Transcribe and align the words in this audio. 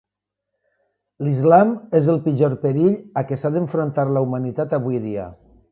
L'Islam 1.27 1.75
és 2.01 2.09
el 2.15 2.19
pitjor 2.29 2.57
perill 2.65 2.99
a 3.23 3.27
què 3.33 3.41
s'ha 3.43 3.53
d'enfrontar 3.59 4.11
la 4.17 4.27
humanitat 4.29 4.79
avui 4.81 5.03
dia. 5.11 5.33